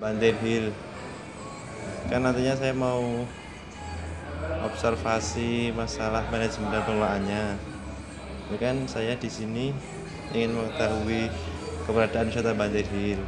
[0.00, 0.72] Bantir Hill.
[2.08, 3.28] Kan nantinya saya mau
[4.64, 7.44] observasi masalah manajemen dan pengelolaannya
[8.50, 9.70] ini kan saya di sini
[10.32, 11.28] ingin mengetahui
[11.84, 13.20] keberadaan wisata Bantir Hill.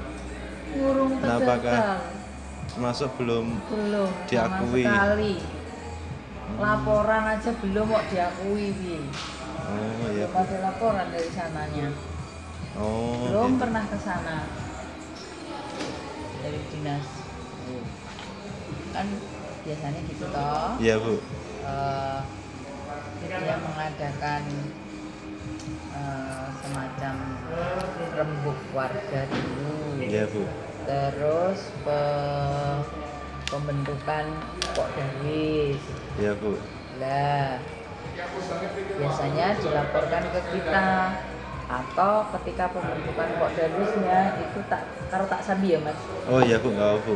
[0.72, 2.08] Ngurung Nah, apakah
[2.80, 3.52] masuk belum?
[3.68, 4.82] Belum diakui?
[4.88, 5.34] sekali.
[6.56, 8.96] Laporan aja belum kok diakui Bi.
[9.62, 11.88] oh iya belum ada laporan dari sananya.
[12.80, 13.60] Oh belum gitu.
[13.60, 14.36] pernah ke sana
[16.42, 17.06] dari dinas.
[18.92, 19.06] Kan
[19.62, 20.70] biasanya gitu toh.
[20.76, 21.14] Iya bu.
[21.62, 22.20] Eh,
[23.22, 24.42] dia mengadakan
[25.94, 27.14] eh, semacam
[28.12, 30.02] rembuk warga dulu.
[30.02, 30.42] Iya bu.
[30.82, 32.82] Terus pe-
[33.46, 34.24] pembentukan
[34.74, 35.78] pok darwis
[36.18, 36.58] iya bu.
[36.98, 37.56] Lah
[38.98, 40.86] biasanya dilaporkan ke kita
[41.72, 45.96] atau ketika pembentukan pok darwisnya itu tak karo tak sambi ya mas?
[46.28, 47.14] Oh iya bu nggak apa bu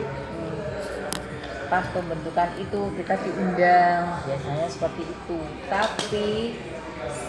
[1.66, 5.38] pas pembentukan itu kita diundang biasanya seperti itu.
[5.66, 6.28] Tapi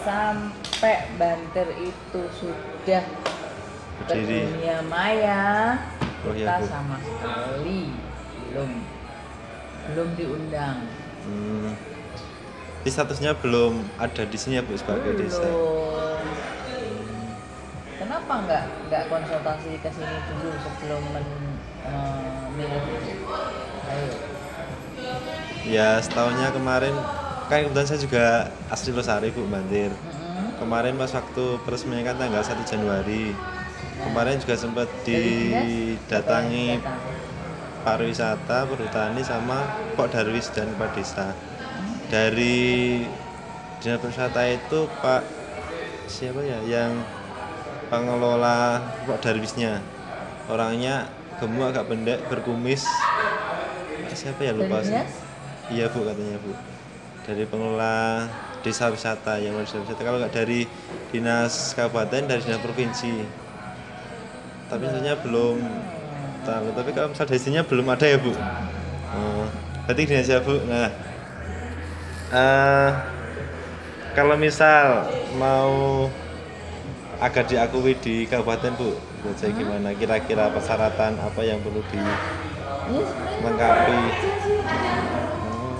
[0.06, 3.02] sampai banter itu sudah
[4.06, 5.74] ke dunia maya
[6.26, 6.66] Oh, kita iya, Bu.
[6.66, 7.94] sama sekali
[8.50, 8.70] belum
[9.90, 10.78] belum diundang.
[11.22, 11.72] Hmm.
[12.82, 15.44] Jadi statusnya belum ada di sini ya bu sebagai desa?
[15.46, 15.87] Belum
[18.38, 21.58] kenapa nggak nggak konsultasi ke sini dulu sebelum men-
[23.88, 24.10] ayo.
[25.66, 26.94] Ya setahunnya kemarin
[27.50, 28.24] kan kebetulan saya juga
[28.70, 29.90] asli Losari bu Bantir.
[29.90, 30.54] Mm-mm.
[30.62, 33.34] kemarin pas waktu peresmian kan tanggal 1 Januari.
[33.98, 36.78] Kemarin juga sempat dinas, didatangi
[37.82, 39.66] pariwisata perhutani sama
[39.98, 41.26] Pok Darwis dan Kepala Desa.
[42.06, 43.02] Dari
[43.82, 45.22] dinas pariwisata itu Pak
[46.08, 46.92] siapa ya yang
[47.88, 49.80] pengelola Pok Darwisnya.
[50.48, 51.08] Orangnya
[51.40, 52.84] gemuk agak pendek berkumis.
[54.12, 54.52] Siapa ya?
[54.56, 54.92] Lupa sih.
[54.94, 55.12] Dinas?
[55.68, 56.52] iya bu katanya bu.
[57.28, 58.24] Dari pengelola
[58.64, 60.00] desa wisata yang desa wisata.
[60.00, 60.64] Kalau nggak dari
[61.12, 63.12] dinas kabupaten dari dinas provinsi.
[64.68, 65.56] Tapi sebenarnya belum
[66.44, 66.66] tahu.
[66.72, 68.32] Tapi kalau misal dari sininya belum ada ya bu?
[69.12, 69.44] Oh,
[69.88, 70.56] berarti gini aja bu.
[70.68, 70.88] Nah
[72.32, 72.90] eh,
[74.16, 76.08] kalau misal mau
[77.18, 78.94] agar diakui di kabupaten bu.
[79.26, 79.90] Buat saya gimana?
[79.90, 81.98] Kira-kira persyaratan apa yang perlu di
[83.38, 83.98] Lengkapi.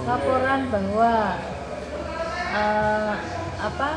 [0.09, 1.37] laporan bahwa
[2.49, 3.13] eh,
[3.61, 3.91] apa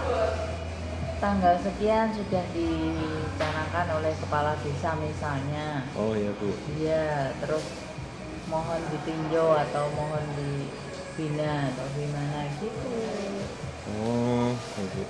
[1.23, 5.87] tanggal sekian sudah dicanangkan oleh kepala desa misalnya.
[5.95, 6.51] Oh ya bu.
[6.77, 7.63] Iya terus
[8.51, 12.91] mohon ditinjau atau mohon dibina atau gimana gitu.
[13.97, 15.03] Oh ya, bu.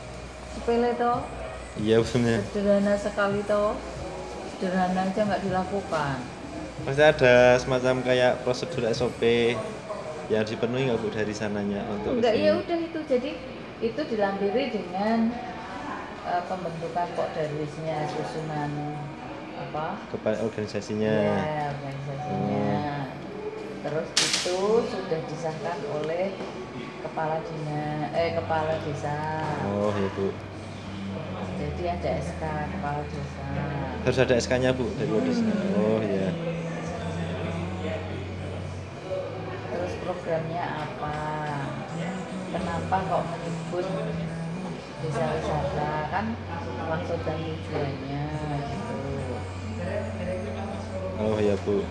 [0.53, 1.41] Sepele toh
[1.79, 3.77] iya sebenarnya sederhana sekali toh.
[4.57, 6.17] Sederhana aja nggak dilakukan.
[6.81, 9.21] Pasti ada semacam kayak prosedur SOP
[10.27, 12.99] yang dipenuhi nggak bu dari sananya untuk enggak ya udah itu.
[13.07, 13.31] Jadi
[13.81, 15.31] itu dilampiri dengan
[16.27, 18.71] eh, pembentukan kok darwisnya susunan
[19.57, 20.01] apa?
[20.11, 21.13] Kepada organisasinya.
[21.13, 22.81] Ya organisasinya.
[23.81, 26.38] Terus itu sudah disahkan oleh
[27.01, 29.17] kepala dinas eh kepala desa.
[29.65, 30.50] Oh ya bu
[31.61, 33.45] jadi ada SK kepala desa.
[34.01, 35.45] Harus ada SK nya bu dari desa.
[35.77, 36.33] Oh ya
[39.69, 41.17] terus programnya apa?
[42.51, 43.85] Kenapa kok menyebut
[45.05, 45.94] desa wisata?
[46.09, 46.25] Kan
[46.89, 48.25] maksud dan tujuannya
[48.66, 48.97] gitu.
[51.21, 51.85] Oh ya bu.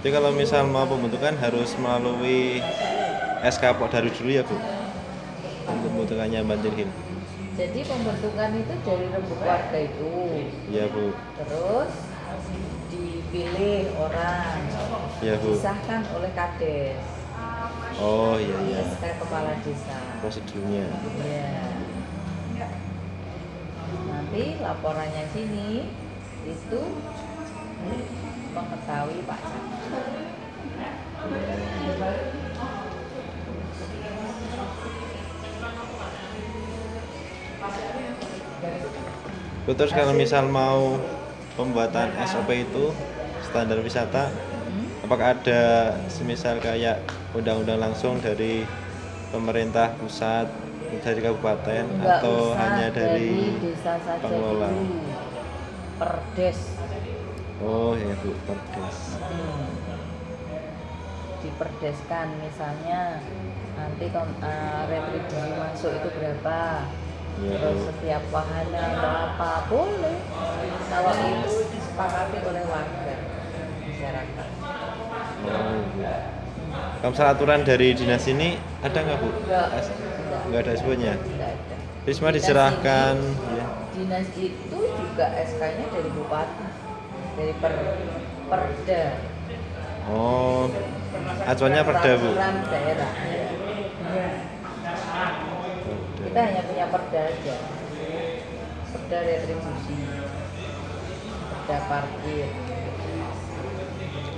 [0.00, 2.64] Jadi kalau misal mau pembentukan harus melalui
[3.40, 4.56] SK Pok dari dulu ya bu?
[5.70, 6.90] Untuk pembentukannya Banjir Hill
[7.60, 10.12] jadi pembentukan itu dari rembuk warga itu.
[10.72, 11.12] Ya bu.
[11.36, 11.92] Terus
[12.88, 14.64] dipilih orang.
[15.20, 15.52] Ya bu.
[15.52, 17.04] Disahkan oleh kades.
[18.00, 18.80] Oh iya iya.
[18.96, 20.00] SK kepala desa.
[20.24, 20.88] Prosedurnya
[21.20, 21.68] Iya.
[24.08, 25.84] Nanti laporannya sini
[26.48, 26.80] itu
[28.56, 30.08] mengetahui Pak Camat.
[39.66, 40.96] Terus kalau misal mau
[41.54, 42.90] pembuatan SOP itu
[43.42, 44.30] standar wisata,
[44.70, 44.86] Hmm?
[45.02, 45.62] apakah ada
[46.06, 47.02] semisal kayak
[47.34, 48.62] undang-undang langsung dari
[49.30, 50.46] pemerintah pusat,
[51.02, 54.68] dari kabupaten, Nggak atau usah hanya dari desa saja pengelola?
[54.70, 54.98] dulu.
[55.98, 56.60] Perdes.
[57.60, 58.98] Oh ya bu, Perdes.
[59.20, 59.66] Hmm.
[61.40, 63.20] Diperdeskan misalnya
[63.74, 66.84] nanti eh, retribusi masuk itu berapa
[67.42, 67.82] terus bu.
[67.88, 70.16] setiap wahana atau apa boleh
[70.86, 73.14] kalau itu disepakati oleh warga
[73.82, 74.48] masyarakat
[75.40, 76.36] Oh, iya.
[77.00, 79.28] Kalau misalnya aturan dari dinas ini ada nggak bu?
[79.32, 80.72] enggak enggak Nggak ada
[81.48, 83.14] ada Jadi semua Dinas diserahkan.
[83.50, 83.66] Ya.
[83.90, 86.66] dinas itu juga SK-nya dari bupati
[87.36, 87.72] dari per
[88.46, 89.02] perda
[90.06, 90.68] Oh,
[91.42, 92.30] acuannya perda bu.
[92.30, 93.10] peraturan daerah
[96.30, 97.56] kita hanya punya perda aja.
[98.94, 99.98] Perda retribusi.
[101.50, 102.46] Perda parkir.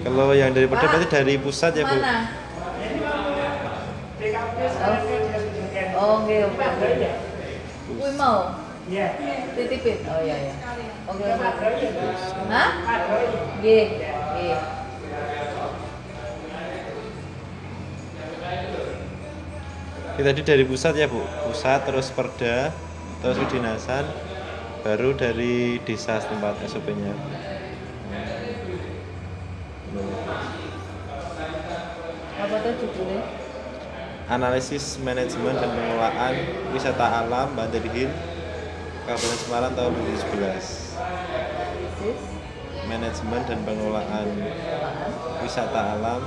[0.00, 1.92] Kalau yang dari perda berarti dari pusat ya bu?
[1.92, 2.32] mana?
[5.92, 7.10] Oh oke oke oke.
[8.16, 8.40] Mau?
[9.52, 9.98] Titipin.
[10.08, 10.54] Oh iya iya.
[11.12, 11.44] Oke oke.
[12.48, 12.70] Hah?
[13.60, 13.66] G
[14.32, 14.38] G
[20.12, 22.68] Kita tadi dari pusat ya bu, pusat terus perda,
[23.24, 24.04] terus kedinasan,
[24.84, 27.16] baru dari desa setempat SOP-nya.
[32.42, 33.22] apa tuh judulnya
[34.28, 36.34] Analisis manajemen dan pengelolaan
[36.76, 38.12] wisata alam Banten Hill,
[39.08, 40.92] Kabupaten Semarang tahun 2011.
[41.00, 42.20] analisis
[42.84, 44.28] Manajemen dan pengelolaan
[45.40, 46.20] wisata alam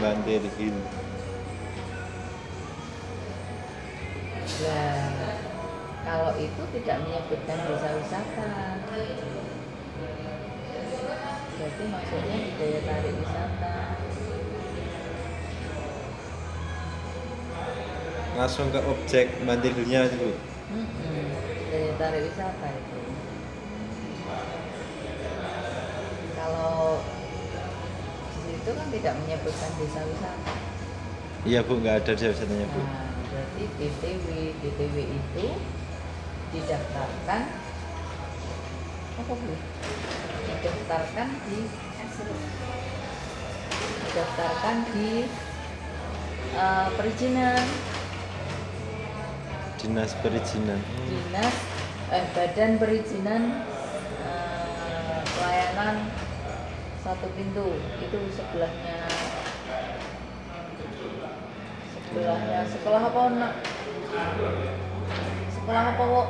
[0.00, 0.76] Banten Hill.
[4.60, 5.08] Nah,
[6.04, 8.50] kalau itu tidak menyebutkan desa wisata.
[11.56, 13.74] Berarti maksudnya daya tarik wisata.
[18.36, 20.30] Langsung ke objek Hill-nya itu.
[20.72, 21.24] Mm-mm,
[21.72, 23.00] Daya tarik wisata itu.
[26.36, 27.00] Kalau
[28.44, 30.54] di situ kan tidak menyebutkan desa wisata.
[31.48, 32.80] Iya bu, nggak ada desa wisatanya bu.
[32.84, 33.09] Nah,
[33.40, 34.28] berarti DTW
[34.60, 35.46] DTW itu
[36.52, 37.42] didaftarkan
[39.16, 39.54] apa bu?
[40.44, 41.58] Didaftarkan di
[44.04, 45.10] didaftarkan di
[46.52, 47.64] eh, perizinan
[49.80, 50.80] Dinas perizinan.
[51.08, 51.56] dinas
[52.12, 53.64] eh, badan perizinan
[54.20, 56.12] eh, pelayanan
[57.00, 58.99] satu pintu itu sebelahnya
[62.10, 63.62] sebelahnya sekolah apa nak?
[65.54, 66.28] Sekolah apa kok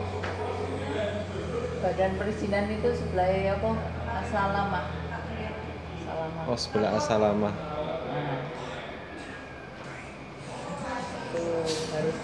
[1.80, 3.70] badan perizinan itu sebelahnya apa?
[4.20, 4.84] Asalamah
[6.04, 7.54] asalamah Oh sebelah Asalamah.
[7.56, 8.44] Nah,
[11.30, 11.46] itu
[11.96, 12.16] harus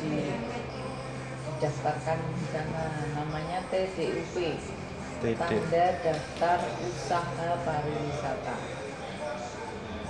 [1.56, 2.84] didaftarkan di sana
[3.16, 4.36] namanya TDUP
[5.24, 5.40] TD.
[5.40, 8.56] tanda daftar usaha pariwisata.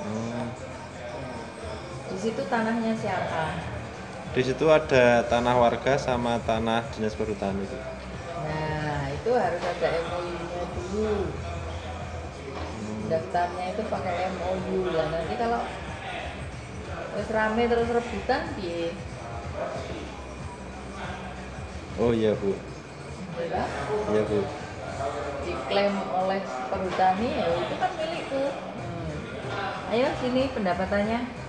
[0.03, 0.66] Oh.
[2.27, 3.55] Situ tanahnya siapa
[4.35, 7.79] Di situ ada tanah warga sama tanah dinas perhutanan itu.
[8.43, 11.15] nah itu harus ada MOU nya dulu
[13.07, 15.63] daftarnya itu pakai MOU lah nanti kalau
[17.15, 18.91] wis rame terus rebutan piye
[21.97, 22.53] Oh iya bu,
[23.41, 23.69] Ya kan?
[24.13, 24.45] iya bu.
[25.49, 29.93] diklaim oleh perhutani ya itu kan milikku hmm.
[29.95, 31.46] ayo sini pendapatannya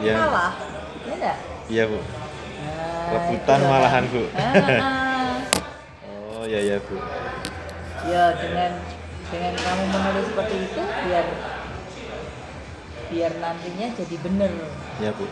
[0.00, 0.14] Ya.
[0.16, 0.52] kalah
[1.00, 1.36] ya enggak
[1.68, 1.98] Iya bu.
[1.98, 4.04] nah, Rebutan malahan.
[4.06, 4.22] Bu.
[4.32, 5.36] Ah,
[6.32, 6.96] Oh iya iya bu.
[8.04, 8.72] ya dengan
[9.28, 11.26] dengan kamu menulis seperti itu biar
[13.08, 14.50] biar nantinya jadi bener
[14.96, 15.26] Iya bu.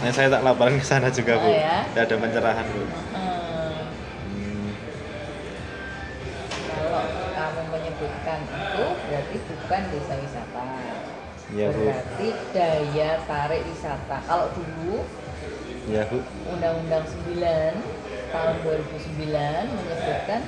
[0.00, 1.44] Nah saya tak laporan ke sana juga bu.
[1.44, 1.82] Oh, ya?
[1.86, 2.80] Tidak ada pencerahan bu.
[2.80, 3.82] Hmm,
[4.22, 4.70] Hmm.
[6.70, 10.60] kalau kamu menyebutkan itu berarti bukan desa wisata
[11.50, 11.82] Iya bu.
[11.82, 15.02] berarti daya tarik wisata kalau dulu
[15.90, 16.22] Iya bu.
[16.54, 17.74] Undang-Undang 9
[18.30, 20.42] tahun 2009 menyebutkan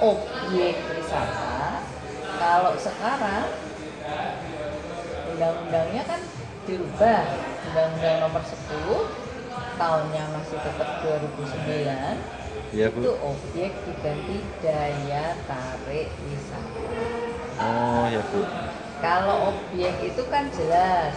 [0.00, 1.84] objek wisata.
[2.40, 3.46] Kalau sekarang
[5.36, 6.20] undang-undangnya kan
[6.64, 7.22] dirubah.
[7.68, 12.16] Undang-Undang nomor 10 tahunnya masih tetap 2009
[12.72, 13.04] Iya bu.
[13.04, 16.80] itu objek diganti daya tarik wisata.
[17.60, 18.40] Oh ya bu.
[19.02, 21.10] Kalau objek itu kan jelas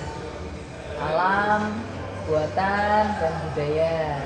[0.98, 1.86] alam,
[2.26, 4.26] buatan dan budaya.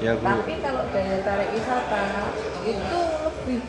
[0.00, 0.24] Ya bu.
[0.24, 2.32] Tapi kalau daya tarik wisata
[2.64, 3.60] itu lebih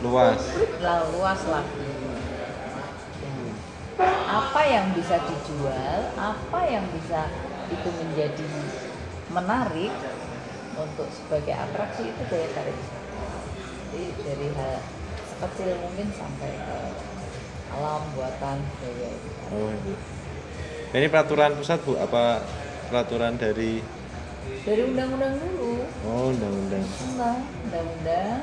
[0.00, 0.40] Luas.
[0.80, 1.88] lah, luas lagi.
[4.32, 7.28] Apa yang bisa dijual, apa yang bisa
[7.68, 8.48] itu menjadi
[9.28, 9.92] menarik
[10.80, 13.20] untuk sebagai atraksi itu daya tarik wisata.
[13.92, 14.80] Jadi dari hal
[15.28, 16.78] sekecil mungkin sampai ke
[17.72, 19.10] alam buatan budaya.
[19.52, 19.92] Oh ya bu.
[20.92, 21.96] Nah, ini peraturan pusat bu?
[21.96, 22.44] Apa
[22.92, 23.80] peraturan dari?
[24.62, 26.82] Dari undang-undang dulu, Oh undang-undang.
[26.82, 28.40] undang, undang-undang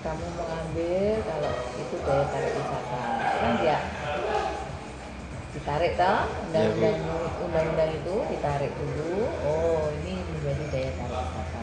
[0.00, 3.78] kamu mengambil kalau itu daya tarik wisata kan dia
[5.52, 6.98] ditarik toh undang-undang
[7.44, 11.60] undang-undang itu ditarik dulu oh ini menjadi daya tarik wisata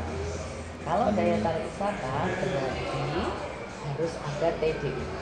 [0.86, 3.06] kalau daya tarik wisata berarti
[3.88, 5.20] harus ada TDUP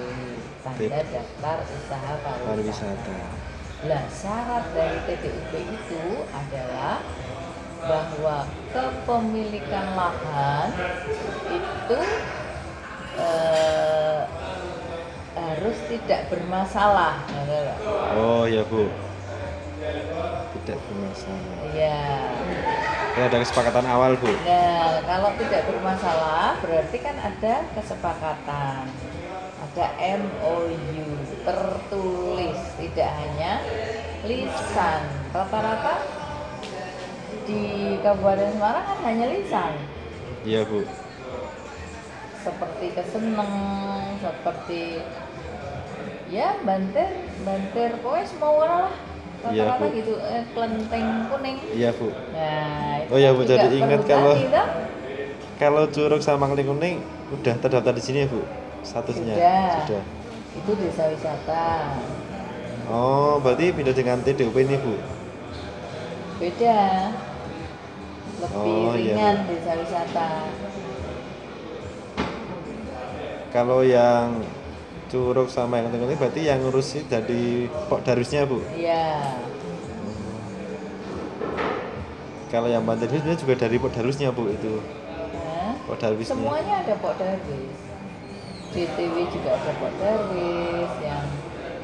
[0.66, 3.46] tanda daftar usaha pariwisata.
[3.86, 6.04] Nah, syarat dari TPUP itu
[6.34, 7.06] adalah
[7.86, 10.74] bahwa kepemilikan lahan
[11.54, 12.02] itu
[13.22, 14.22] eh,
[15.38, 17.22] harus tidak bermasalah.
[18.18, 18.90] oh ya bu.
[20.56, 21.58] Tidak bermasalah.
[21.78, 22.02] Iya.
[23.16, 28.84] Ya ada kesepakatan awal bu Nah, kalau tidak bermasalah berarti kan ada kesepakatan.
[29.66, 29.86] Ada
[30.22, 31.08] MOU
[31.42, 33.64] tertulis, tidak hanya
[34.28, 35.02] lisan.
[35.32, 35.96] Rata-rata
[37.48, 39.74] di Kabupaten Semarang kan hanya lisan.
[40.44, 40.84] iya bu
[42.46, 43.54] Seperti keseneng,
[44.22, 45.02] seperti
[46.30, 47.10] ya banter,
[47.42, 48.96] banter pokoknya semua warna lah.
[49.46, 49.94] Iya, Rata-rata Bu.
[49.94, 51.56] gitu, eh, kelenteng kuning.
[51.70, 54.66] iya bu Nah, itu Oh ya, Bu, jadi ingat kalau- toh.
[55.56, 56.96] kalau curug sama keling kuning
[57.32, 58.42] udah terdaftar di sini ya bu
[58.82, 59.72] statusnya Sudah.
[59.82, 60.04] sudah
[60.56, 61.66] itu desa wisata
[62.86, 64.94] oh berarti pindah dengan TDUP ini bu
[66.38, 66.80] beda
[68.36, 69.48] lebih Oh, iya, ringan Bu.
[69.50, 70.28] desa wisata
[73.50, 74.44] kalau yang
[75.10, 78.62] curug sama yang kuning berarti yang ngurusi dari pok darusnya bu?
[78.74, 79.38] Iya.
[82.50, 84.82] Kalau yang banten itu juga dari pok darusnya bu itu.
[85.46, 85.74] Hah?
[85.86, 87.80] pok darusnya semuanya ada pok darwis.
[88.74, 91.26] DTW juga ada pok darwis yang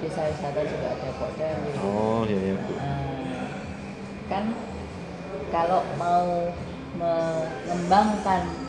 [0.02, 1.76] desa wisata juga ada pok darwis.
[1.86, 2.74] Oh iya iya bu.
[2.74, 3.46] Nah,
[4.32, 4.44] kan
[5.52, 6.50] kalau mau
[6.96, 8.61] mengembangkan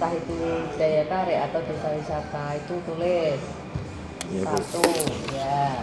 [0.00, 0.32] entah itu
[0.80, 3.42] daya tarik atau desa wisata itu tulis.
[4.32, 4.48] Bu.
[4.48, 4.80] satu
[5.36, 5.76] ya.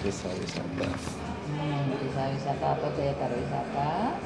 [0.00, 0.88] Desa wisata.
[0.88, 4.16] Hmm, desa wisata atau daya tarik wisata.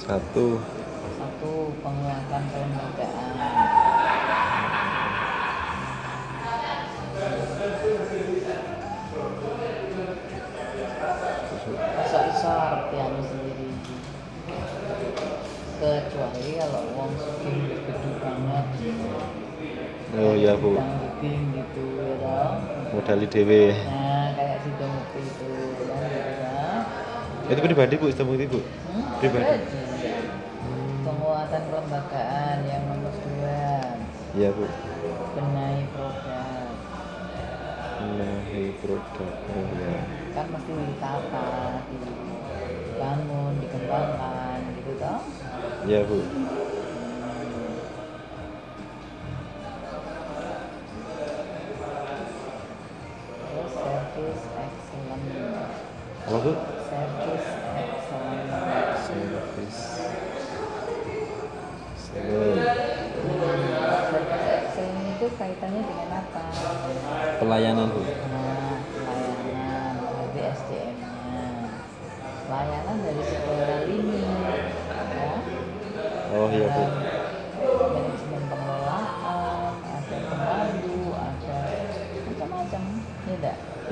[0.00, 0.64] Satu.
[1.20, 3.36] Satu penguatan kelembagaan
[12.44, 13.43] artiannya sendiri
[15.84, 18.66] kecuali kalau uang sugih gede banget.
[20.14, 20.78] Oh iya bu.
[21.24, 22.34] Gitu ya
[22.94, 25.50] modali dewe nah kayak si Tomupi itu
[25.90, 26.82] kan gitu kan
[27.50, 28.60] itu pribadi bu sistem itu bu?
[28.62, 29.04] Hmm?
[29.20, 29.58] Pribadi.
[31.04, 33.68] penguatan kelembagaan yang nomor dua.
[34.32, 34.64] Iya bu.
[35.36, 36.72] Benahi produk.
[38.00, 39.96] Menahi produk oh iya.
[40.32, 41.50] Kan mesti ditata
[41.90, 45.20] dibangun dikembangkan gitu toh
[45.84, 46.16] iya bu.
[53.44, 55.24] Terus service excellent
[56.24, 56.52] apa bu?
[56.88, 58.48] Service excellent
[59.04, 59.80] service.
[62.00, 64.00] Seven service.
[64.64, 66.42] Excellent itu kaitannya dengan apa
[67.44, 68.00] pelayanan bu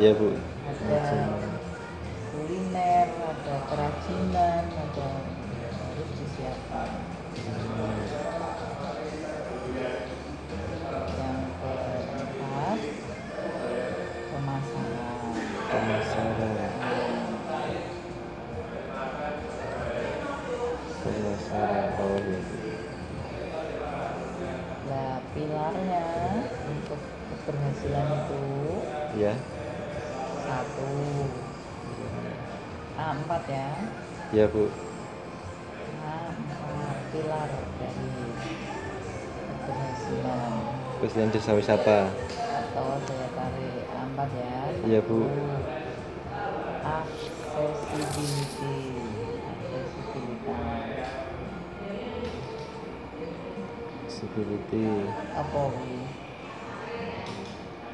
[0.02, 0.51] enggak iya
[34.32, 34.64] iya bu.
[37.12, 37.44] Pilar
[37.76, 38.08] dari
[39.60, 44.56] keberhasilan desa wisata atau daya tarik A4 ya
[44.88, 45.18] Iya, Bu.
[55.32, 55.92] apa wi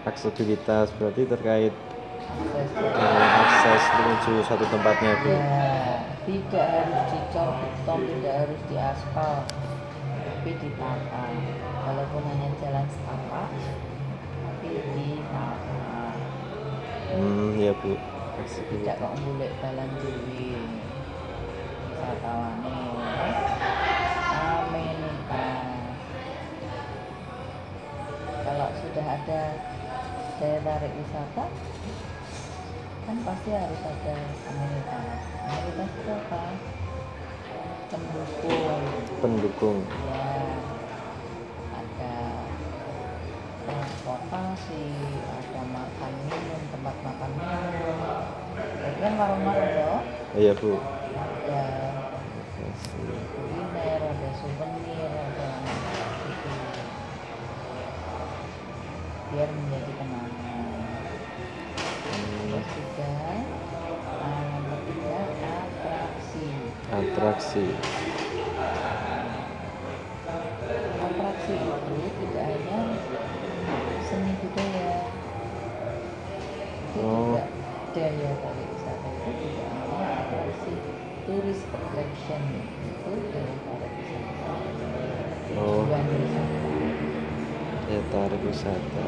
[0.07, 5.29] aksesibilitas berarti terkait akses eh, akses menuju satu tempatnya bu.
[5.33, 5.88] Ya
[6.29, 9.49] tidak harus dicor beton tidak harus diaspal
[10.29, 11.25] tapi ditata
[11.89, 13.49] walaupun hanya jalan setapak
[14.45, 16.05] tapi ditata
[17.17, 17.97] hmm iya bu.
[18.39, 20.63] Tidak kok golek dalan dhewe
[21.91, 22.79] wisatawane
[24.31, 25.79] amenitas
[28.79, 29.43] sudah ada
[30.39, 31.45] daya tarik wisata
[33.09, 34.17] kan pasti harus ada
[34.53, 36.43] amenitas amenitas itu apa?
[37.89, 38.85] Pendukung.
[39.25, 39.79] Pendukung.
[40.13, 40.29] Ya
[41.73, 42.17] ada
[43.65, 44.85] transportasi
[45.25, 47.97] ada makan minum tempat makan minum.
[48.61, 50.01] Itu kan warung-warung loh
[50.37, 50.77] iya bu
[67.19, 67.67] atraksi.
[71.03, 72.81] Atraksi itu tidak hanya
[74.07, 74.91] seni budaya.
[76.95, 77.35] Itu Oh.
[77.35, 77.43] juga
[77.91, 79.09] daya tarik wisata.
[79.19, 80.73] Itu tidak hanya atraksi
[81.27, 82.43] turis attraction.
[82.87, 84.51] Itu daya tarik wisata.
[85.59, 85.83] Oh.
[85.91, 86.59] tujuan wisata.
[87.83, 89.07] Daya tarik wisata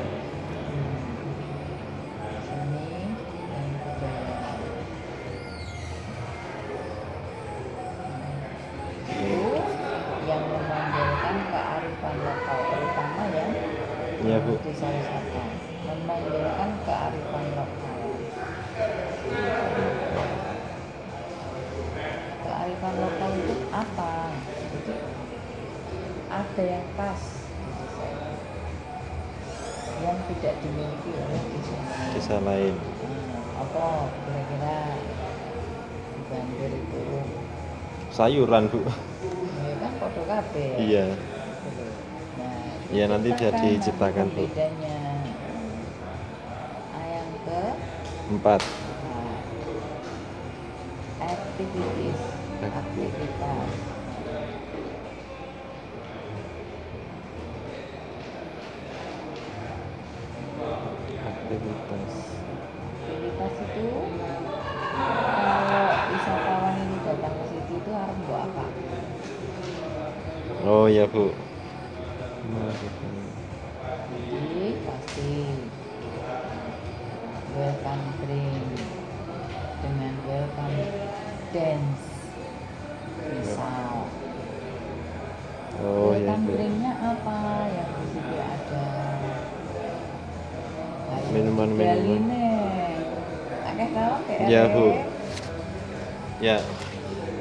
[14.21, 14.53] iya bu.
[14.61, 15.45] Desa wisata
[15.89, 18.01] memanggilkan kearifan lokal
[22.45, 24.13] kearifan lokal itu apa?
[26.31, 27.23] Ada yang khas
[27.59, 28.07] itu,
[30.05, 32.11] yang tidak dimiliki oleh desa lain.
[32.15, 32.75] Desa lain.
[32.77, 34.79] Hmm, apa kira-kira
[36.15, 37.03] di Banjar itu?
[38.15, 38.79] Sayuran bu.
[38.85, 40.77] Ya kan foto ya?
[40.79, 41.05] iya
[42.91, 44.51] Nah, Iya, nanti bisa diciptakan Bu.
[44.51, 44.99] pembedanya.
[46.91, 47.63] Ah, yang ke
[48.35, 49.39] empat nah,
[51.23, 52.23] activities,
[52.59, 53.71] aktivitas.
[61.21, 62.13] aktivitas
[63.01, 63.87] Aktivitas itu
[65.31, 68.67] kalau wisatawan ini datang ke situ itu harus buat apa?
[70.67, 71.31] oh iya bu
[72.51, 72.67] Jadi
[74.83, 75.31] pasti
[77.55, 78.67] welcome drink
[79.79, 80.79] dengan welcome
[81.55, 82.03] dance.
[83.31, 84.11] Misal.
[85.79, 87.39] Oh iya welcome bu drinknya apa?
[87.71, 88.87] Yang di situ ada
[91.31, 92.35] Minuman-minuman.
[93.63, 94.87] Akeh Bu.
[96.43, 96.59] ya.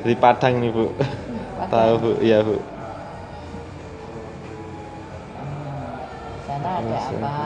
[0.06, 0.94] Di Padang nih bu.
[1.58, 1.74] Padang.
[1.74, 2.12] tahu bu.
[2.22, 2.62] Iya bu
[6.80, 7.40] ada Terus, apa?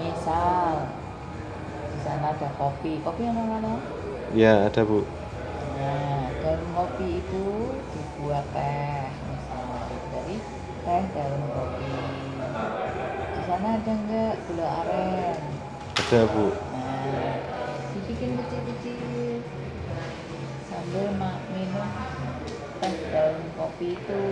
[0.00, 0.72] Misal
[1.92, 2.92] di sana ada kopi.
[3.04, 3.76] Kopi yang mana?
[4.30, 5.02] ya ada bu
[5.80, 7.44] Nah, daun kopi itu
[7.90, 9.64] dibuat teh, misal
[10.14, 10.36] dari
[10.86, 11.94] teh daun kopi.
[13.34, 15.40] Di sana ada enggak gula aren?
[15.98, 17.32] ada bu Nah,
[17.92, 19.42] dibikin kecil-kecil
[20.70, 21.10] sambil
[21.50, 21.88] minum
[22.78, 24.22] teh daun kopi itu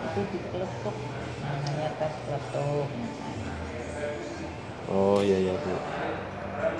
[0.00, 0.96] itu dikeletuk
[1.44, 2.88] namanya teh keletuk
[4.90, 5.74] oh iya iya bu.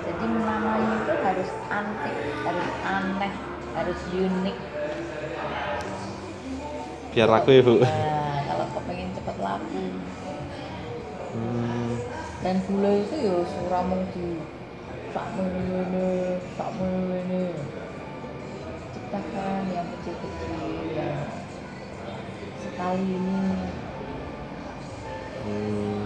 [0.01, 3.33] Jadi namanya itu harus antik harus aneh
[3.71, 4.57] harus unik.
[7.15, 7.75] Biar laku ya bu.
[7.79, 9.83] Nah kalau kepengen cepet laku.
[11.31, 11.91] Hmm,
[12.43, 14.43] dan gula itu ya suramung di
[15.15, 16.07] sakmu ini
[16.59, 17.43] sakmu ini
[18.91, 20.59] ciptakan yang kecil-kecil
[20.91, 21.15] yang
[22.71, 23.39] sekali ini.
[25.41, 26.05] Hmm.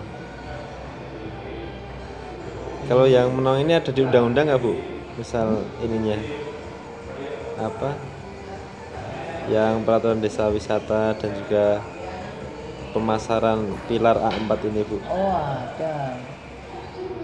[2.85, 4.73] kalau yang menang ini ada di undang-undang nggak bu?
[5.19, 6.17] Misal ininya.
[7.59, 7.93] Apa?
[9.51, 11.83] Yang peraturan desa wisata dan juga
[12.95, 14.97] pemasaran pilar A4 ini bu.
[15.11, 16.17] Oh ada.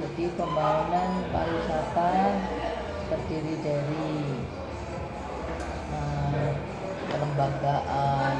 [0.01, 2.11] Jadi pembangunan pariwisata
[3.07, 4.09] terdiri dari
[5.95, 6.51] eh,
[7.07, 8.35] kelembagaan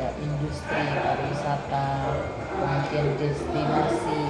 [0.00, 1.88] ada industri pariwisata
[2.48, 4.20] kemudian destinasi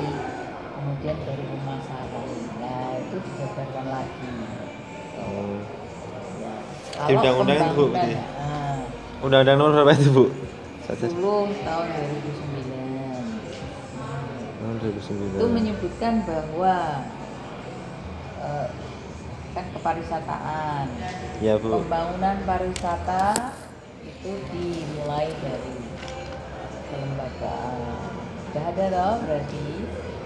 [0.75, 2.27] kemudian baru pemasaran
[2.59, 4.31] nah itu dijabarkan lagi
[5.21, 5.61] Hmm.
[6.41, 7.07] ya.
[7.07, 8.15] Di undang-undang itu, Bu, pembangunan, berarti?
[8.41, 8.79] ah,
[9.21, 10.25] undang-undang nomor berapa itu bu
[10.83, 11.07] Saja.
[11.07, 11.23] 10
[11.63, 13.21] tahun 2009
[14.59, 16.75] tahun itu 2009 menyebutkan bahwa
[18.41, 18.67] eh,
[19.53, 20.85] kan kepariwisataan
[21.39, 23.55] ya bu pembangunan pariwisata
[24.21, 25.81] itu dimulai dari
[26.93, 29.65] kelembagaan sudah ada loh berarti?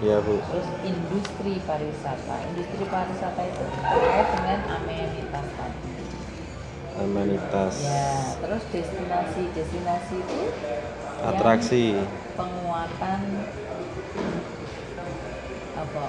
[0.03, 0.35] Ya bu.
[0.35, 2.35] Terus industri pariwisata.
[2.51, 5.93] Industri pariwisata itu terkait dengan amenitas tadi.
[6.99, 7.73] Amenitas.
[7.87, 9.43] Ya terus destinasi.
[9.55, 10.41] Destinasi itu
[11.23, 11.85] atraksi.
[12.35, 13.19] penguatan
[15.79, 16.05] apa?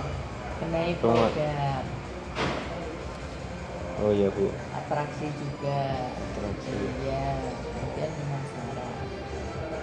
[0.58, 1.30] Kenai Rumah.
[1.30, 1.84] produk.
[4.02, 4.50] Oh iya bu.
[4.74, 6.10] Atraksi juga.
[6.10, 6.74] Atraksi.
[7.06, 7.65] iya
[7.96, 8.92] kemudian pemasaran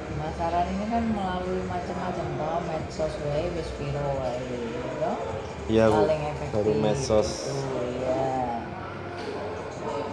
[0.06, 4.38] pemasaran ini kan melalui macam-macam toh medsos wae wis piro wae
[5.02, 5.18] toh.
[5.66, 7.30] Iya paling efektif baru medsos.
[7.50, 7.58] gitu,
[7.98, 8.30] iya.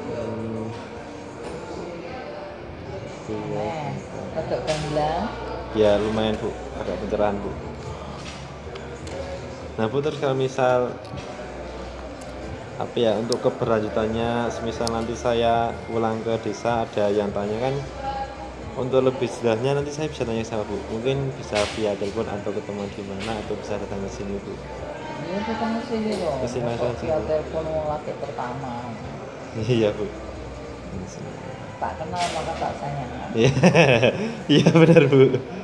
[0.09, 0.69] Hmm.
[3.31, 3.69] Iya.
[3.69, 5.25] nah untuk gamblang
[5.77, 6.51] ya lumayan bu.
[6.81, 7.53] Agak pencerahan bu.
[9.77, 10.97] Nah bu terus kalau misal
[12.81, 17.75] apa ya untuk keberlanjutannya semisal nanti saya pulang ke desa ada yang tanya kan
[18.81, 20.81] untuk lebih jelasnya nanti saya bisa tanya sama bu.
[20.89, 24.55] Mungkin bisa via telepon atau ketemu di mana atau bisa datang ke sini bu.
[25.29, 27.29] Ya kita mesti loh Mesti langsung via sini.
[27.29, 28.73] telepon laki pertama.
[29.61, 30.07] Iya bu.
[31.81, 33.11] Tak kenal maka tak sayang.
[33.37, 33.53] Iya
[34.57, 35.60] iya benar bu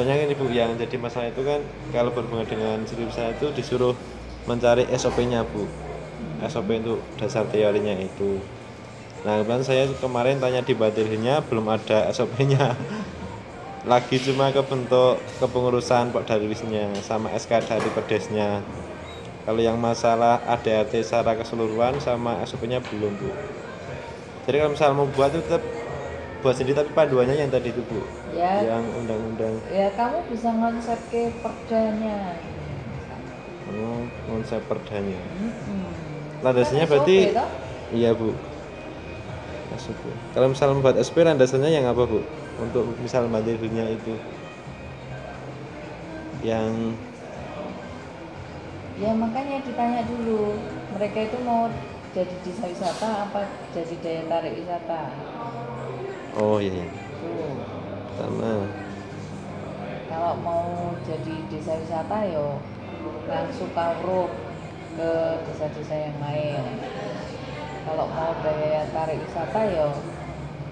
[0.00, 1.60] soalnya kan ibu yang jadi masalah itu kan
[1.92, 3.92] kalau berhubungan dengan skrip saya itu disuruh
[4.48, 5.68] mencari SOP-nya bu.
[6.48, 8.40] SOP itu dasar teorinya itu.
[9.28, 12.72] Nah kemudian saya kemarin tanya di batirnya belum ada SOP-nya
[13.92, 18.64] lagi cuma ke bentuk kepengurusan Pak Darwisnya sama SK dari pedesnya.
[19.44, 23.28] Kalau yang masalah ADAT secara keseluruhan sama SOP-nya belum bu.
[24.48, 25.60] Jadi kalau misalnya mau buat itu tetap
[26.40, 28.52] buat sendiri tapi panduannya yang tadi itu bu ya.
[28.64, 29.54] Yang undang-undang.
[29.70, 32.38] Ya kamu bisa konsep ke perdanya.
[33.70, 35.20] Oh, konsep perdanya.
[35.38, 35.86] Mm-mm.
[36.40, 37.44] landasannya Kan berarti SOP
[37.92, 38.32] iya bu.
[39.70, 42.24] Masuk bu kalau misalnya membuat SP landasannya yang apa bu?
[42.60, 44.14] Untuk misal mandirinya itu.
[46.40, 46.96] Yang
[49.00, 50.60] ya makanya ditanya dulu
[50.96, 51.68] mereka itu mau
[52.10, 55.14] jadi desa wisata apa jadi daya tarik wisata?
[56.34, 57.09] Oh iya, iya.
[58.20, 58.68] Pertama.
[60.12, 62.60] Kalau mau jadi desa wisata yo
[63.24, 64.28] langsung kawruh
[64.92, 65.10] ke
[65.48, 66.60] desa-desa yang lain.
[67.88, 69.96] Kalau mau daya tarik wisata yo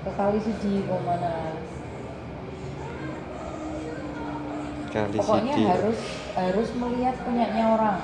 [0.04, 1.56] ke kali siji ke mana.
[4.92, 5.98] Kali pokoknya sidi harus
[6.36, 7.98] harus melihat punyanya orang.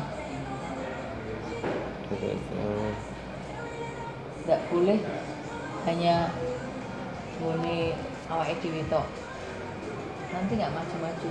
[4.41, 5.01] Tidak boleh
[5.85, 6.33] hanya
[7.45, 7.93] boleh
[8.33, 9.05] awake dhewe tok
[10.35, 11.31] nanti nggak maju-maju.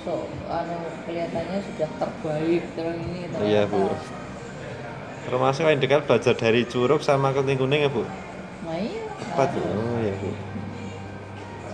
[0.00, 3.50] So anu kelihatannya sudah terbaik terus ini ternyata.
[3.50, 3.90] Iya bu.
[5.28, 8.06] Termasuk yang dekat belajar dari curug sama keting kuning ya bu?
[8.64, 9.04] Nah iya.
[9.10, 9.60] Tuh harus.
[9.60, 10.30] oh iya bu.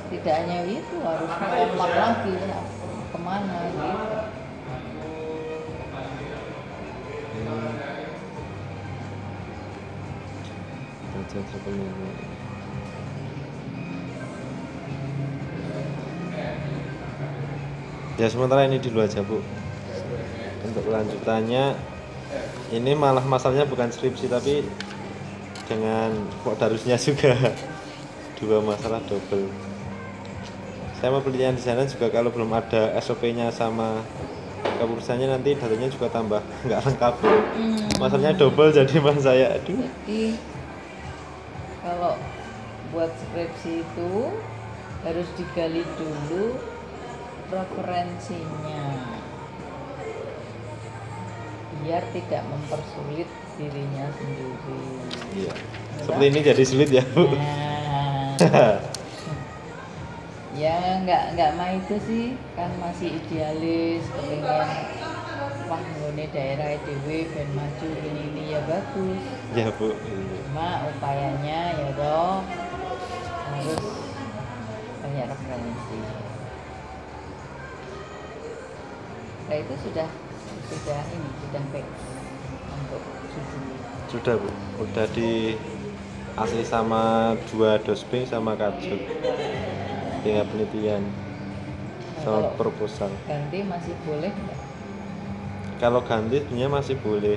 [0.07, 2.61] Tidak hanya itu harus mengopak lagi ya.
[3.07, 3.87] ke mana gitu.
[7.47, 7.97] Hmm.
[11.17, 12.36] belajar
[18.17, 19.41] ya sementara ini dulu aja bu.
[20.65, 21.77] Untuk kelanjutannya
[22.75, 24.67] ini malah masalahnya bukan skripsi tapi
[25.69, 27.37] dengan kok darusnya juga.
[28.37, 29.49] Dua masalah double.
[31.01, 34.05] Saya mau penelitian di sana juga kalau belum ada SOP-nya sama
[34.77, 37.15] keputusannya nanti datanya juga tambah nggak lengkap.
[37.25, 37.89] Hmm.
[37.97, 39.57] masalahnya double jadi mas saya.
[39.57, 39.81] Aduh.
[39.81, 40.37] Jadi
[41.81, 42.21] kalau
[42.93, 44.11] buat skripsi itu
[45.01, 46.76] harus digali dulu
[47.51, 48.83] referensinya
[51.87, 54.81] biar tidak mempersulit dirinya sendiri.
[55.39, 55.55] iya.
[56.03, 57.31] Seperti ini jadi sulit ya bu.
[57.31, 58.37] Nah,
[60.63, 62.27] ya nggak nggak mah itu sih.
[62.59, 64.43] Kan masih idealis pengen
[65.71, 65.83] wah
[66.35, 69.23] daerah EDW ben maju ini ini ya bagus.
[69.55, 69.95] Ya bu.
[69.95, 70.39] Iya.
[70.51, 72.43] cuma upayanya ya toh
[73.47, 73.85] harus
[75.01, 76.26] banyak referensi
[79.47, 80.09] nah itu sudah
[80.67, 81.89] sudah ini sudah baik
[82.67, 83.63] untuk judul
[84.07, 84.49] sudah bu.
[84.87, 85.55] Udah di
[86.37, 88.99] asli sama dua dosbing sama kajut
[90.23, 91.03] tinggal penelitian.
[92.23, 93.11] Sama Kalau- proposal.
[93.27, 94.61] ganti masih boleh nggak?
[95.77, 97.37] kalau ganti sebenarnya masih boleh.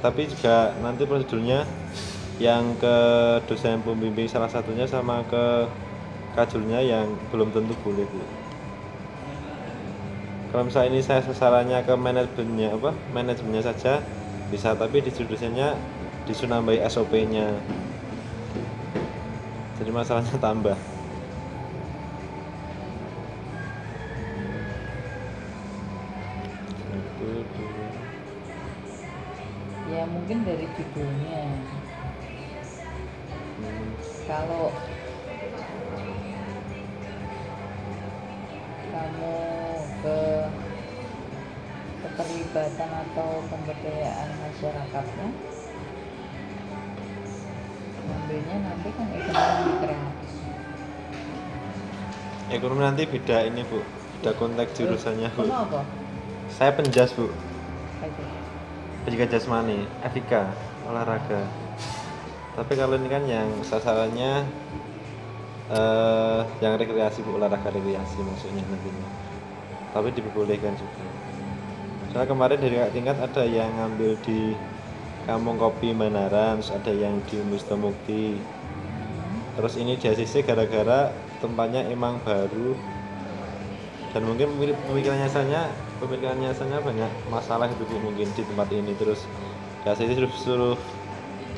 [0.00, 1.62] Tapi juga nanti prosedurnya
[2.40, 2.96] yang ke
[3.44, 5.68] dosen pembimbing salah satunya sama ke
[6.32, 8.20] kajulnya yang belum tentu boleh bu
[10.50, 13.92] kalau misalnya ini saya sasarannya ke manajemennya apa manajemennya saja
[14.52, 15.68] bisa tapi di dosennya
[16.26, 17.46] disuruh nambahi SOP-nya
[19.78, 20.76] jadi masalahnya tambah.
[29.92, 31.40] Ya mungkin dari judulnya.
[33.58, 33.96] Hmm,
[34.28, 34.69] Kalau
[48.40, 50.30] ngambilnya nanti kan ekonomi kreatif
[52.50, 53.80] ekonomi nanti beda ini bu.
[54.20, 55.44] Beda konteks jurusannya bu.
[55.44, 55.80] kenapa?
[56.48, 57.28] saya penjas bu.
[59.04, 60.48] Penjaga jasmani etika
[60.88, 61.44] olahraga.
[62.56, 64.44] Tapi kalau ini kan yang sasarannya
[65.70, 67.36] eh yang rekreasi bu.
[67.36, 69.08] Olahraga rekreasi maksudnya nantinya.
[69.92, 71.04] Tapi diperbolehkan juga.
[72.10, 74.58] Soalnya kemarin dari tingkat ada yang ngambil di
[75.30, 78.34] Kampung Kopi Manaran terus ada yang di Mustamukti
[79.54, 82.76] terus ini di ACC gara-gara tempatnya emang baru.
[84.10, 85.70] Dan mungkin pemikirannya saya
[86.02, 88.92] pemikirannya saya banyak masalah itu mungkin di tempat ini.
[88.98, 89.22] Terus
[89.86, 90.78] ya saya suruh, suruh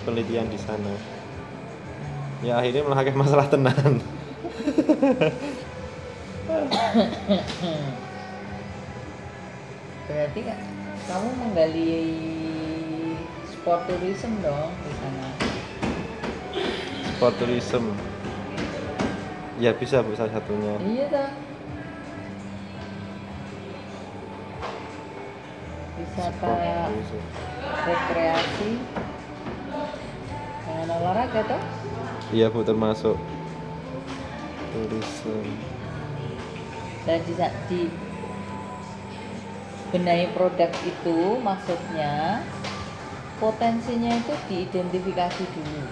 [0.04, 0.92] penelitian di sana.
[2.44, 4.02] Ya akhirnya malah kayak masalah tenan.
[10.10, 10.40] Berarti
[11.08, 11.88] kamu menggali
[13.62, 15.28] sport tourism dong di sana.
[17.14, 17.94] Sport tourism.
[19.62, 20.74] Ya bisa bu salah satunya.
[20.82, 21.30] Iya dah.
[25.94, 26.54] Wisata
[27.86, 28.70] rekreasi.
[30.66, 31.62] Dengan olahraga toh
[32.34, 33.14] iya bu termasuk
[34.74, 35.46] tourism.
[37.06, 37.34] Dan di,
[37.70, 37.80] di
[39.94, 42.42] benahi produk itu maksudnya
[43.42, 45.82] potensinya itu diidentifikasi dulu.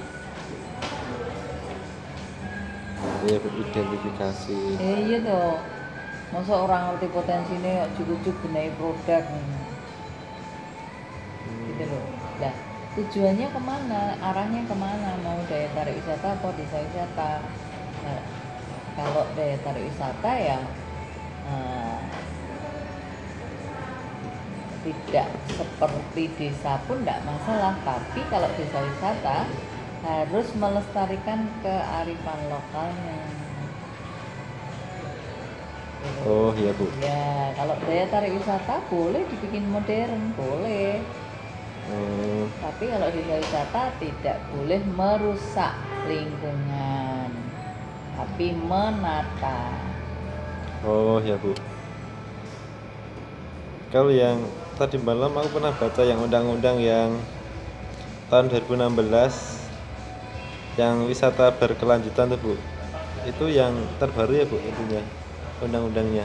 [3.27, 5.59] Iya bu identifikasi eh iya toh.
[6.31, 9.25] Masa orang ngerti potensinya yuk cukup benahi produk?
[11.67, 12.07] Gitu loh.
[12.39, 12.55] Nah
[12.95, 14.03] tujuannya ke mana?
[14.23, 15.11] Arahnya ke mana?
[15.27, 17.43] Mau daya tarik wisata atau desa wisata?
[18.07, 18.23] Nah,
[18.95, 20.59] kalau daya tarik wisata ya
[21.51, 21.99] eh,
[24.81, 29.39] tidak seperti desa pun tidak masalah tapi kalau desa wisata
[30.01, 33.21] harus melestarikan kearifan lokalnya
[36.25, 41.01] oh iya bu Ya, kalau daya tarik wisata boleh dibikin modern, boleh.
[41.91, 45.75] Hmm, Tapi kalau desa wisata tidak boleh merusak
[46.09, 47.29] lingkungan,
[48.17, 49.77] tapi menata.
[50.81, 51.53] Oh ya bu.
[53.91, 54.39] Kalau yang
[54.81, 57.13] tadi malam aku pernah baca yang undang-undang yang
[58.33, 58.97] tahun 2016
[60.81, 62.57] yang wisata berkelanjutan tuh bu.
[63.29, 65.05] Itu yang terbaru ya bu intinya
[65.61, 66.25] undang-undangnya.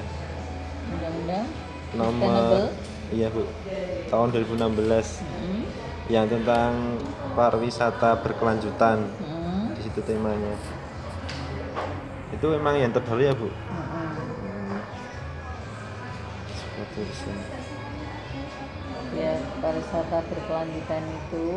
[0.87, 1.51] Undang-undang
[1.99, 2.71] Nomor
[3.11, 3.43] iya bu
[4.07, 5.67] tahun 2016 Hmm,
[6.07, 6.95] yang tentang
[7.35, 10.55] pariwisata berkelanjutan hmm, di situ temanya.
[12.31, 13.51] Itu memang yang terbaru ya bu.
[13.51, 14.79] hmm.
[16.55, 17.64] Seperti itu.
[19.15, 21.47] Ya, pariwisata berkelanjutan itu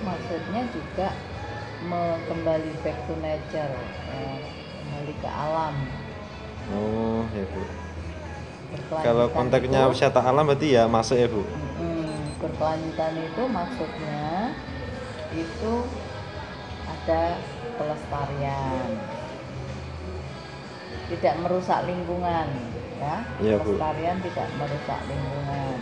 [0.00, 1.12] maksudnya juga
[2.32, 3.74] kembali back to nature,
[4.08, 4.32] ya,
[4.80, 5.74] kembali ke alam.
[6.72, 7.60] Oh ya bu.
[9.04, 11.44] Kalau konteksnya itu- wisata alam berarti ya masuk ya bu.
[11.44, 14.56] Hmm, berkelanjutan itu maksudnya
[15.36, 15.72] itu
[16.88, 17.36] ada
[17.76, 18.88] pelestarian,
[21.12, 22.48] tidak merusak lingkungan,
[22.96, 23.16] ya.
[23.36, 23.60] Bu.
[23.60, 25.78] pelestarian tidak merusak lingkungan.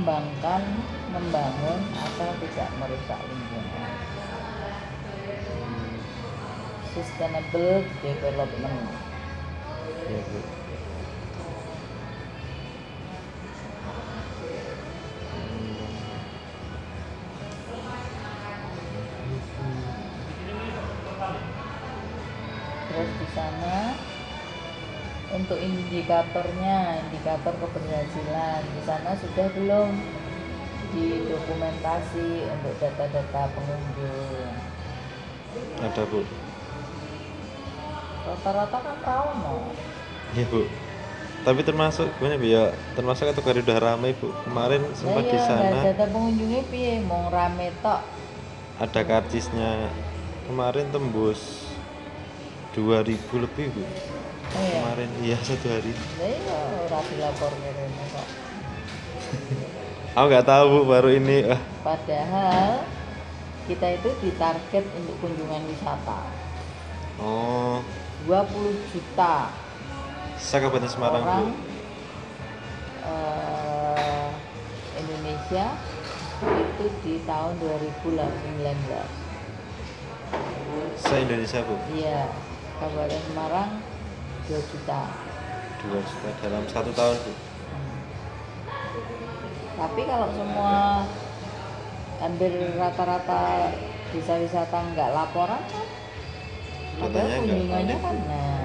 [0.00, 0.64] Mengembangkan,
[1.12, 3.92] membangun asal tidak merusak lingkungan
[6.96, 8.80] sustainable development.
[10.08, 10.59] Iya bu.
[25.50, 29.98] Untuk indikatornya, indikator keberhasilan di sana sudah belum
[30.94, 34.46] didokumentasi untuk data-data pengunjung.
[35.82, 36.22] Ada bu.
[38.30, 39.74] Rata-rata kan no.
[40.38, 40.70] Iya bu.
[41.42, 42.70] Tapi termasuk gimana bu ya?
[42.94, 44.30] Termasuk kategori udah ramai bu.
[44.46, 48.06] Kemarin sempat di Iya, sana data pengunjungnya piye mau rame tok.
[48.78, 49.90] ada karcisnya.
[50.46, 51.74] Kemarin tembus
[52.70, 53.82] 2000 lebih bu.
[54.50, 54.80] Oh iya.
[54.82, 55.92] Kemarin iya satu hari.
[56.18, 58.26] Iya ora dilapor kok.
[60.10, 61.46] Aku nggak tahu bu baru ini.
[61.46, 62.82] Ah, Padahal
[63.70, 66.26] kita itu ditarget untuk kunjungan wisata.
[67.20, 67.78] Oh,
[68.26, 69.52] 20 juta
[70.40, 71.52] Kabupaten Semarang orang Bu.
[73.04, 74.28] eh,
[74.96, 75.66] Indonesia
[76.40, 79.04] itu di tahun 2019
[80.96, 81.76] Se Indonesia Bu.
[81.92, 82.32] iya
[82.80, 83.70] Kabupaten Semarang
[84.48, 85.00] 2 juta.
[85.80, 87.32] 2 juta dalam satu tahun Bu.
[89.74, 91.08] tapi kalau semua
[92.20, 93.72] hampir rata-rata
[94.12, 95.86] desa wisata nggak laporan kan
[97.00, 98.58] padahal kunjungannya kan nah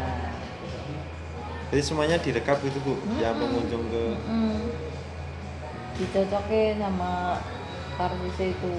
[1.65, 3.41] Jadi semuanya direkap gitu Bu, yang Mm-mm.
[3.41, 4.55] pengunjung ke Mm-mm.
[5.95, 7.41] dicocokin sama
[7.97, 8.75] kartusnya itu.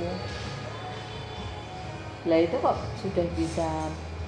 [2.27, 3.69] Lah itu kok sudah bisa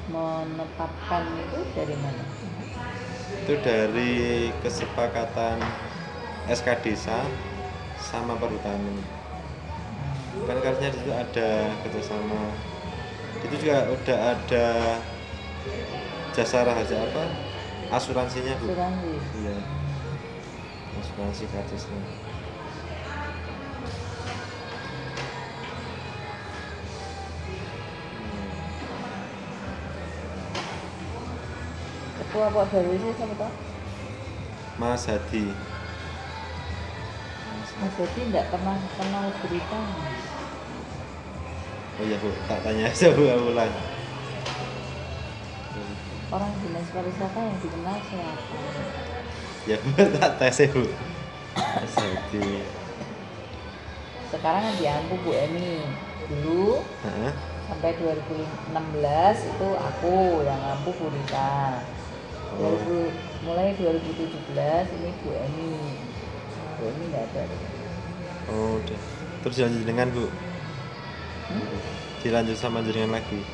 [0.08, 2.24] menetapkan itu dari mana
[3.48, 5.56] itu dari kesepakatan
[6.48, 7.24] SK Desa
[7.96, 9.00] sama perhutanan.
[10.44, 12.52] Kan karena di situ ada kerjasama.
[13.44, 14.66] Itu juga udah ada
[16.36, 17.24] jasa rahasia apa?
[17.88, 18.68] Asuransinya Bu.
[18.68, 19.56] asuransi Iya.
[21.00, 22.27] Asuransi kartusnya.
[32.28, 33.52] Ketua Pak baru sih siapa tau
[34.78, 35.48] Mas Hadi.
[37.80, 39.80] Mas Dedi nggak pernah kenal berita
[41.98, 43.72] Oh iya Bu, tak tanya aja Bu ulang.
[46.28, 48.58] orang dinas pariwisata yang dikenal siapa
[49.64, 50.84] Ya Bu, tak tes Bu.
[51.56, 52.62] Mas Hadi.
[54.28, 55.80] sekarang kan diampu Bu Emi
[56.28, 56.84] dulu
[57.64, 58.68] sampai 2016
[59.48, 60.14] itu aku
[60.44, 61.80] yang ngampu Bu Rita.
[62.56, 65.70] 2000 mulai 2017 ini Bu Emi
[66.78, 67.42] Bu Emi nggak ada
[68.48, 69.00] Oh, udah.
[69.44, 70.24] Terus dilanjut dengan Bu.
[71.52, 71.68] Hmm?
[72.18, 73.44] Dilanjut sama jenengan lagi.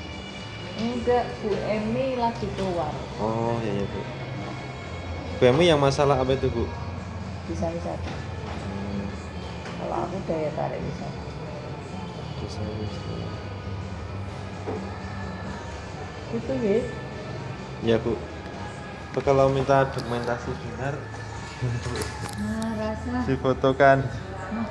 [0.75, 4.01] enggak Bu Emi lagi keluar Oh, iya iya Bu.
[5.35, 6.65] BMI yang masalah apa itu Bu?
[7.45, 9.05] bisa wisata Hmm,
[9.77, 11.23] kalau aku daya tarik wisata
[12.41, 13.15] bisa, bisa.
[16.33, 16.79] itu ya
[17.85, 18.17] Ya Bu.
[19.23, 20.99] Kalau minta dokumentasi benar?
[22.43, 23.15] Nah rasa.
[23.31, 24.03] Difotokan